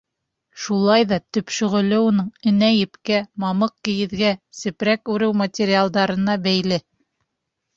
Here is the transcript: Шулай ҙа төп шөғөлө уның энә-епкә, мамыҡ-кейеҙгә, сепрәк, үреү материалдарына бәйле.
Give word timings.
Шулай 0.61 1.03
ҙа 1.09 1.19
төп 1.37 1.51
шөғөлө 1.57 1.99
уның 2.05 2.31
энә-епкә, 2.53 3.19
мамыҡ-кейеҙгә, 3.45 4.33
сепрәк, 4.63 5.15
үреү 5.17 5.37
материалдарына 5.43 6.41
бәйле. 6.49 6.83